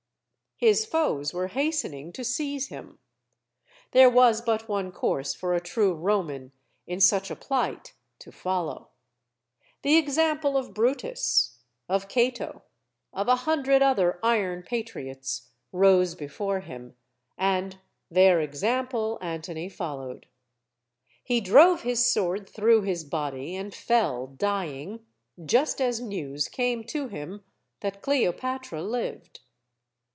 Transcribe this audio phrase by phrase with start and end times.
[0.57, 2.99] His foes were hastening to seize him.
[3.93, 6.51] There was but one course for a true Roman
[6.85, 8.91] in such a plight to follow.
[9.81, 11.57] The example of Brutus,
[11.89, 12.61] of Cato,
[13.11, 16.95] of a hundred other iron patriots, rose before him.
[17.39, 17.79] And
[18.11, 20.27] their ex ample Antony followed.
[21.23, 25.03] He drove his sword through his body and fell dying,
[25.43, 27.43] just as news came to him
[27.79, 29.39] that Celopatra lived.